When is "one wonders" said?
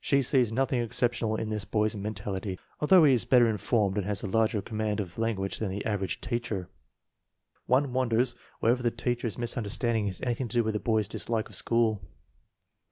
7.66-8.34